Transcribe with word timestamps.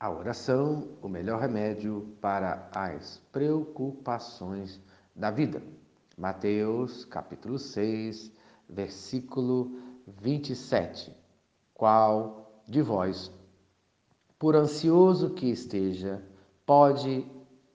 A 0.00 0.08
oração, 0.10 0.96
o 1.02 1.08
melhor 1.08 1.40
remédio 1.40 2.16
para 2.20 2.70
as 2.72 3.18
preocupações 3.32 4.80
da 5.12 5.28
vida. 5.28 5.60
Mateus, 6.16 7.04
capítulo 7.04 7.58
6, 7.58 8.30
versículo 8.68 9.76
27. 10.06 11.12
Qual 11.74 12.62
de 12.64 12.80
vós, 12.80 13.32
por 14.38 14.54
ansioso 14.54 15.30
que 15.30 15.50
esteja, 15.50 16.22
pode 16.64 17.26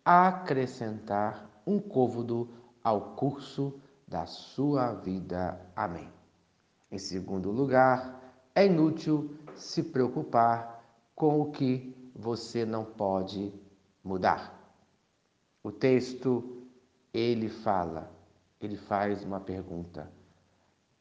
acrescentar 0.05 1.61
um 1.67 1.77
côvado 1.77 2.47
ao 2.81 3.15
curso 3.15 3.81
da 4.07 4.25
sua 4.25 4.93
vida? 4.93 5.59
Amém. 5.75 6.09
Em 6.89 6.97
segundo 6.97 7.51
lugar, 7.51 8.17
é 8.55 8.65
inútil 8.65 9.37
se 9.55 9.83
preocupar 9.83 10.81
com 11.13 11.41
o 11.41 11.51
que 11.51 12.01
você 12.15 12.65
não 12.65 12.85
pode 12.85 13.53
mudar. 14.03 14.59
O 15.63 15.71
texto 15.71 16.67
ele 17.13 17.49
fala, 17.49 18.11
ele 18.59 18.77
faz 18.77 19.23
uma 19.23 19.39
pergunta: 19.39 20.11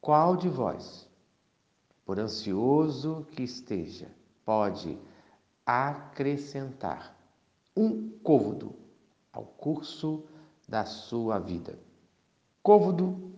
Qual 0.00 0.36
de 0.36 0.48
vós, 0.48 1.08
por 2.04 2.18
ansioso 2.18 3.26
que 3.32 3.42
esteja, 3.42 4.10
pode 4.44 4.98
acrescentar 5.64 7.16
um 7.76 8.10
côvado 8.22 8.74
ao 9.32 9.44
curso 9.44 10.24
da 10.68 10.84
sua 10.84 11.38
vida? 11.38 11.78
Côvado 12.62 13.32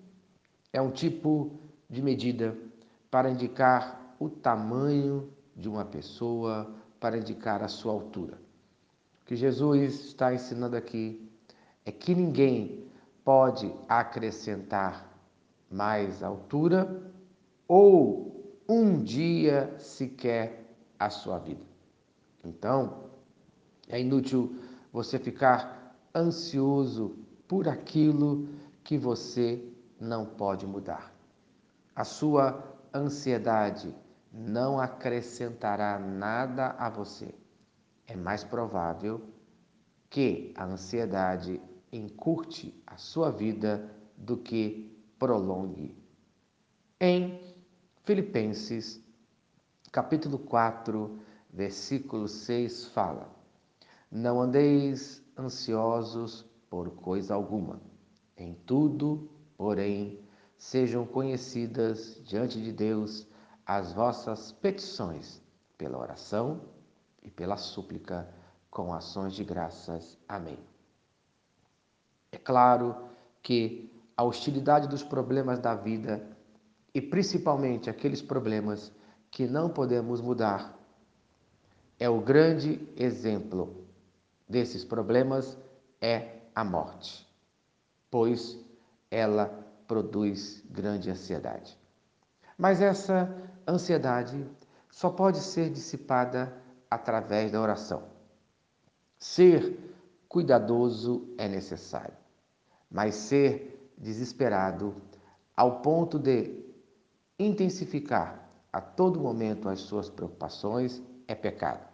é 0.72 0.80
um 0.80 0.90
tipo 0.90 1.58
de 1.88 2.02
medida 2.02 2.56
para 3.10 3.30
indicar 3.30 4.16
o 4.18 4.28
tamanho 4.28 5.32
de 5.54 5.68
uma 5.68 5.84
pessoa, 5.84 6.74
para 7.04 7.18
indicar 7.18 7.62
a 7.62 7.68
sua 7.68 7.92
altura. 7.92 8.38
O 9.20 9.26
que 9.26 9.36
Jesus 9.36 10.06
está 10.06 10.32
ensinando 10.32 10.74
aqui 10.74 11.30
é 11.84 11.92
que 11.92 12.14
ninguém 12.14 12.88
pode 13.22 13.70
acrescentar 13.86 15.06
mais 15.70 16.22
altura 16.22 17.12
ou 17.68 18.58
um 18.66 19.02
dia 19.02 19.78
sequer 19.78 20.74
a 20.98 21.10
sua 21.10 21.38
vida. 21.38 21.60
Então, 22.42 23.10
é 23.86 24.00
inútil 24.00 24.56
você 24.90 25.18
ficar 25.18 25.94
ansioso 26.14 27.18
por 27.46 27.68
aquilo 27.68 28.48
que 28.82 28.96
você 28.96 29.62
não 30.00 30.24
pode 30.24 30.66
mudar. 30.66 31.12
A 31.94 32.02
sua 32.02 32.64
ansiedade 32.94 33.94
não 34.36 34.80
acrescentará 34.80 35.96
nada 35.96 36.74
a 36.76 36.90
você. 36.90 37.32
É 38.04 38.16
mais 38.16 38.42
provável 38.42 39.22
que 40.10 40.52
a 40.56 40.64
ansiedade 40.64 41.62
encurte 41.92 42.82
a 42.84 42.96
sua 42.96 43.30
vida 43.30 43.88
do 44.16 44.36
que 44.36 44.92
prolongue. 45.20 45.96
Em 47.00 47.54
Filipenses, 48.02 49.00
capítulo 49.92 50.38
4, 50.40 51.20
versículo 51.48 52.26
6 52.26 52.86
fala: 52.86 53.32
Não 54.10 54.40
andeis 54.42 55.22
ansiosos 55.38 56.44
por 56.68 56.90
coisa 56.90 57.34
alguma. 57.34 57.80
Em 58.36 58.52
tudo, 58.66 59.30
porém, 59.56 60.18
sejam 60.58 61.06
conhecidas 61.06 62.20
diante 62.24 62.60
de 62.60 62.72
Deus 62.72 63.28
as 63.66 63.92
vossas 63.92 64.52
petições 64.52 65.40
pela 65.78 65.98
oração 65.98 66.60
e 67.22 67.30
pela 67.30 67.56
súplica 67.56 68.28
com 68.70 68.92
ações 68.92 69.34
de 69.34 69.44
graças. 69.44 70.18
Amém. 70.28 70.58
É 72.30 72.36
claro 72.36 73.08
que 73.42 73.90
a 74.16 74.24
hostilidade 74.24 74.88
dos 74.88 75.02
problemas 75.02 75.58
da 75.58 75.74
vida 75.74 76.26
e 76.92 77.00
principalmente 77.00 77.90
aqueles 77.90 78.22
problemas 78.22 78.92
que 79.30 79.46
não 79.46 79.68
podemos 79.68 80.20
mudar 80.20 80.78
é 81.98 82.08
o 82.08 82.20
grande 82.20 82.88
exemplo 82.96 83.84
desses 84.48 84.84
problemas 84.84 85.56
é 86.00 86.40
a 86.54 86.62
morte, 86.62 87.26
pois 88.10 88.58
ela 89.10 89.46
produz 89.86 90.62
grande 90.70 91.10
ansiedade. 91.10 91.76
Mas 92.56 92.80
essa 92.80 93.34
ansiedade 93.66 94.46
só 94.90 95.10
pode 95.10 95.38
ser 95.38 95.70
dissipada 95.70 96.56
através 96.90 97.50
da 97.50 97.60
oração. 97.60 98.04
Ser 99.18 99.78
cuidadoso 100.28 101.34
é 101.38 101.48
necessário, 101.48 102.16
mas 102.90 103.14
ser 103.14 103.92
desesperado 103.96 104.94
ao 105.56 105.80
ponto 105.80 106.18
de 106.18 106.64
intensificar 107.38 108.48
a 108.72 108.80
todo 108.80 109.20
momento 109.20 109.68
as 109.68 109.80
suas 109.80 110.10
preocupações 110.10 111.02
é 111.28 111.34
pecado. 111.34 111.88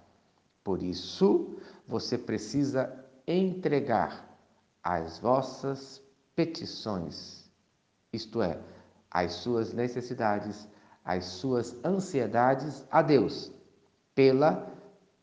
Por 0.64 0.82
isso, 0.82 1.58
você 1.86 2.16
precisa 2.16 3.04
entregar 3.26 4.26
as 4.82 5.18
vossas 5.18 6.02
petições, 6.34 7.50
isto 8.12 8.40
é, 8.40 8.58
as 9.10 9.32
suas 9.32 9.72
necessidades, 9.72 10.68
as 11.04 11.24
suas 11.24 11.76
ansiedades 11.84 12.86
a 12.90 13.02
Deus, 13.02 13.52
pela 14.14 14.70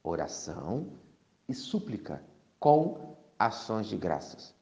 oração 0.03 0.91
e 1.47 1.53
súplica, 1.53 2.21
com 2.59 3.15
ações 3.37 3.87
de 3.87 3.97
graças. 3.97 4.53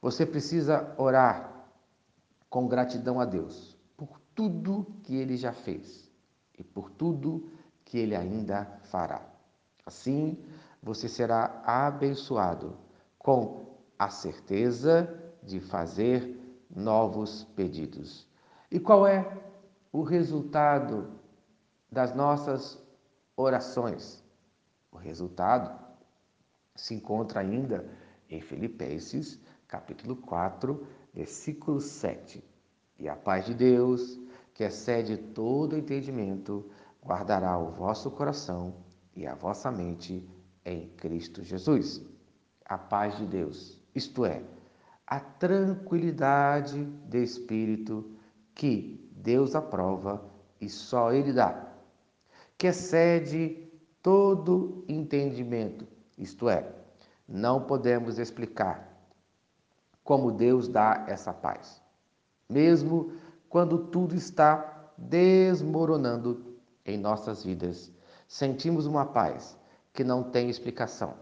Você 0.00 0.24
precisa 0.24 0.94
orar 0.96 1.66
com 2.48 2.68
gratidão 2.68 3.20
a 3.20 3.24
Deus 3.24 3.76
por 3.96 4.20
tudo 4.34 4.86
que 5.02 5.16
ele 5.16 5.36
já 5.36 5.52
fez 5.52 6.08
e 6.56 6.62
por 6.62 6.90
tudo 6.90 7.50
que 7.84 7.98
ele 7.98 8.14
ainda 8.14 8.64
fará. 8.84 9.22
Assim, 9.84 10.38
você 10.82 11.08
será 11.08 11.62
abençoado 11.64 12.76
com 13.18 13.78
a 13.98 14.10
certeza 14.10 15.12
de 15.42 15.60
fazer 15.60 16.38
novos 16.70 17.44
pedidos. 17.56 18.27
E 18.70 18.78
qual 18.78 19.06
é 19.06 19.26
o 19.90 20.02
resultado 20.02 21.10
das 21.90 22.14
nossas 22.14 22.78
orações? 23.34 24.22
O 24.92 24.98
resultado 24.98 25.78
se 26.76 26.94
encontra 26.94 27.40
ainda 27.40 27.88
em 28.28 28.42
Filipenses, 28.42 29.40
capítulo 29.66 30.16
4, 30.16 30.86
versículo 31.14 31.80
7. 31.80 32.44
E 32.98 33.08
a 33.08 33.16
paz 33.16 33.46
de 33.46 33.54
Deus, 33.54 34.20
que 34.52 34.64
excede 34.64 35.16
todo 35.16 35.76
entendimento, 35.76 36.70
guardará 37.02 37.56
o 37.56 37.70
vosso 37.70 38.10
coração 38.10 38.74
e 39.16 39.26
a 39.26 39.34
vossa 39.34 39.72
mente 39.72 40.28
em 40.62 40.90
Cristo 40.90 41.42
Jesus. 41.42 42.04
A 42.66 42.76
paz 42.76 43.16
de 43.16 43.24
Deus, 43.24 43.80
isto 43.94 44.26
é, 44.26 44.42
a 45.06 45.20
tranquilidade 45.20 46.84
de 46.84 47.22
espírito 47.22 48.17
que 48.58 49.08
Deus 49.12 49.54
aprova 49.54 50.20
e 50.60 50.68
só 50.68 51.12
Ele 51.12 51.32
dá, 51.32 51.64
que 52.58 52.66
excede 52.66 53.70
todo 54.02 54.84
entendimento, 54.88 55.86
isto 56.18 56.48
é, 56.48 56.68
não 57.26 57.62
podemos 57.62 58.18
explicar 58.18 58.88
como 60.02 60.32
Deus 60.32 60.66
dá 60.66 61.04
essa 61.06 61.32
paz, 61.32 61.80
mesmo 62.48 63.12
quando 63.48 63.78
tudo 63.78 64.16
está 64.16 64.90
desmoronando 64.98 66.56
em 66.84 66.98
nossas 66.98 67.44
vidas. 67.44 67.92
Sentimos 68.26 68.86
uma 68.86 69.06
paz 69.06 69.56
que 69.92 70.02
não 70.02 70.24
tem 70.24 70.50
explicação. 70.50 71.14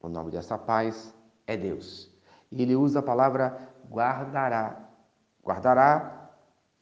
O 0.00 0.08
nome 0.08 0.30
dessa 0.30 0.56
paz 0.56 1.12
é 1.46 1.56
Deus. 1.56 2.08
E 2.52 2.62
ele 2.62 2.76
usa 2.76 3.00
a 3.00 3.02
palavra 3.02 3.68
guardará. 3.90 4.88
Guardará 5.44 6.19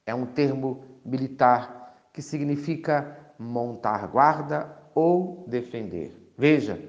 é 0.08 0.14
um 0.14 0.24
termo 0.24 0.82
militar 1.04 2.08
que 2.14 2.22
significa 2.22 3.30
montar 3.38 4.06
guarda 4.06 4.74
ou 4.94 5.44
defender. 5.46 6.32
Veja 6.36 6.82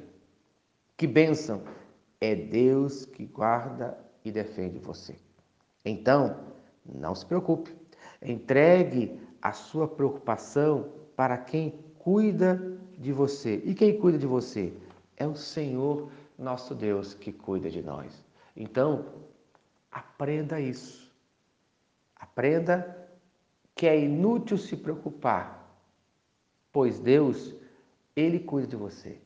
que 0.95 1.05
bênção! 1.05 1.61
É 2.21 2.33
Deus 2.33 3.05
que 3.05 3.25
guarda 3.25 3.97
e 4.23 4.31
defende 4.31 4.79
você. 4.79 5.17
Então, 5.83 6.37
não 6.85 7.13
se 7.13 7.25
preocupe. 7.25 7.75
Entregue 8.21 9.19
a 9.41 9.51
sua 9.51 9.87
preocupação 9.87 10.89
para 11.15 11.37
quem 11.37 11.79
cuida 11.99 12.77
de 12.97 13.11
você. 13.11 13.61
E 13.65 13.73
quem 13.73 13.99
cuida 13.99 14.17
de 14.17 14.27
você? 14.27 14.73
É 15.17 15.27
o 15.27 15.35
Senhor 15.35 16.09
nosso 16.37 16.73
Deus 16.73 17.13
que 17.13 17.33
cuida 17.33 17.69
de 17.69 17.81
nós. 17.81 18.23
Então, 18.55 19.05
aprenda 19.91 20.59
isso. 20.59 21.09
Aprenda 22.17 22.98
que 23.79 23.87
é 23.87 23.97
inútil 23.97 24.57
se 24.57 24.75
preocupar, 24.75 25.73
pois 26.69 26.99
Deus, 26.99 27.55
Ele 28.13 28.37
cuida 28.37 28.67
de 28.67 28.75
você. 28.75 29.21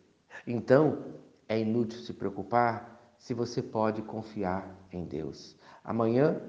Então, 0.46 1.16
é 1.50 1.60
inútil 1.60 1.98
se 1.98 2.14
preocupar 2.14 3.16
se 3.18 3.34
você 3.34 3.64
pode 3.64 4.04
confiar 4.04 4.78
em 4.92 5.06
Deus. 5.06 5.58
Amanhã 5.84 6.40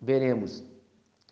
veremos 0.00 0.64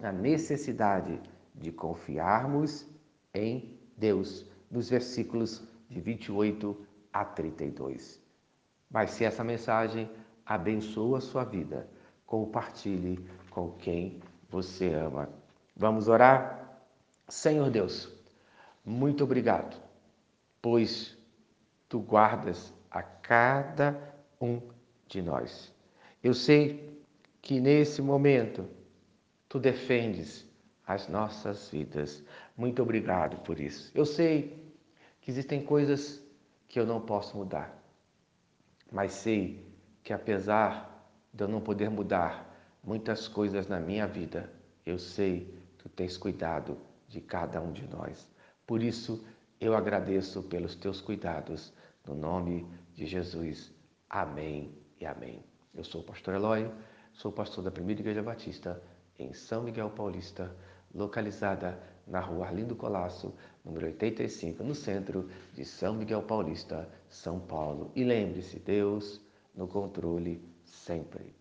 a 0.02 0.10
necessidade 0.10 1.22
de 1.54 1.70
confiarmos 1.70 2.84
em 3.32 3.78
Deus, 3.96 4.50
nos 4.68 4.90
versículos 4.90 5.62
de 5.88 6.00
28 6.00 6.76
a 7.12 7.24
32. 7.24 8.20
Mas 8.90 9.12
se 9.12 9.24
essa 9.24 9.44
mensagem 9.44 10.10
abençoa 10.44 11.18
a 11.18 11.20
sua 11.20 11.44
vida, 11.44 11.88
compartilhe 12.26 13.24
com 13.48 13.70
quem 13.74 14.20
você 14.50 14.92
ama. 14.92 15.45
Vamos 15.76 16.08
orar? 16.08 16.80
Senhor 17.28 17.70
Deus, 17.70 18.08
muito 18.84 19.24
obrigado, 19.24 19.76
pois 20.62 21.16
tu 21.88 22.00
guardas 22.00 22.72
a 22.90 23.02
cada 23.02 24.14
um 24.40 24.60
de 25.06 25.20
nós. 25.20 25.72
Eu 26.22 26.32
sei 26.32 26.98
que 27.42 27.60
nesse 27.60 28.00
momento 28.00 28.66
tu 29.48 29.58
defendes 29.58 30.46
as 30.86 31.08
nossas 31.08 31.68
vidas. 31.68 32.22
Muito 32.56 32.82
obrigado 32.82 33.36
por 33.42 33.60
isso. 33.60 33.90
Eu 33.94 34.06
sei 34.06 34.72
que 35.20 35.30
existem 35.30 35.62
coisas 35.62 36.22
que 36.68 36.78
eu 36.78 36.86
não 36.86 37.00
posso 37.00 37.36
mudar, 37.36 37.76
mas 38.90 39.12
sei 39.12 39.66
que 40.02 40.12
apesar 40.12 41.10
de 41.32 41.44
eu 41.44 41.48
não 41.48 41.60
poder 41.60 41.90
mudar 41.90 42.54
muitas 42.82 43.28
coisas 43.28 43.66
na 43.66 43.80
minha 43.80 44.06
vida, 44.06 44.50
eu 44.84 44.98
sei 44.98 45.52
tu 45.86 45.88
tens 45.90 46.16
cuidado 46.16 46.76
de 47.06 47.20
cada 47.20 47.62
um 47.62 47.70
de 47.70 47.86
nós. 47.86 48.28
Por 48.66 48.82
isso, 48.82 49.24
eu 49.60 49.76
agradeço 49.76 50.42
pelos 50.42 50.74
teus 50.74 51.00
cuidados, 51.00 51.72
no 52.04 52.12
nome 52.12 52.66
de 52.92 53.06
Jesus. 53.06 53.72
Amém 54.10 54.76
e 55.00 55.06
amém. 55.06 55.44
Eu 55.72 55.84
sou 55.84 56.00
o 56.00 56.04
pastor 56.04 56.34
Eloy, 56.34 56.68
sou 57.12 57.30
pastor 57.30 57.62
da 57.62 57.70
Primeira 57.70 58.00
Igreja 58.00 58.20
Batista 58.20 58.82
em 59.16 59.32
São 59.32 59.62
Miguel 59.62 59.90
Paulista, 59.90 60.56
localizada 60.92 61.80
na 62.04 62.18
rua 62.18 62.46
Arlindo 62.46 62.74
Colasso, 62.74 63.32
número 63.64 63.86
85, 63.86 64.64
no 64.64 64.74
centro 64.74 65.30
de 65.54 65.64
São 65.64 65.94
Miguel 65.94 66.22
Paulista, 66.22 66.88
São 67.08 67.38
Paulo. 67.38 67.92
E 67.94 68.02
lembre-se, 68.02 68.58
Deus 68.58 69.20
no 69.54 69.68
controle 69.68 70.42
sempre. 70.64 71.36